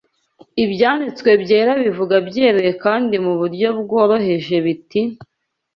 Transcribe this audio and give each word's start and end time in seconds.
Ibyanditswe 0.63 1.29
Byera 1.41 1.71
bivuga 1.83 2.15
byeruye 2.27 2.71
kandi 2.83 3.15
mu 3.25 3.33
buryo 3.39 3.67
bworoheje 3.79 4.55
biti 4.65 5.01